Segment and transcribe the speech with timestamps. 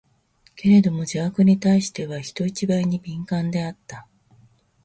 [0.55, 4.07] けれども邪悪に対しては、人一倍に敏感であった。